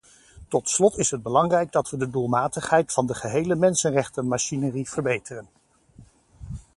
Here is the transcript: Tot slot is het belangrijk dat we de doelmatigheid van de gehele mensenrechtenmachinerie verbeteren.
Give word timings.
Tot 0.47 0.69
slot 0.69 0.97
is 0.97 1.11
het 1.11 1.23
belangrijk 1.23 1.71
dat 1.71 1.89
we 1.89 1.97
de 1.97 2.09
doelmatigheid 2.09 2.93
van 2.93 3.05
de 3.05 3.13
gehele 3.13 3.55
mensenrechtenmachinerie 3.55 4.89
verbeteren. 4.89 5.47